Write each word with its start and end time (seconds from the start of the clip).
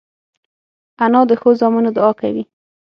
انا 1.05 1.21
د 1.29 1.31
ښو 1.41 1.49
زامنو 1.59 1.89
دعا 1.97 2.11
کوي 2.21 2.43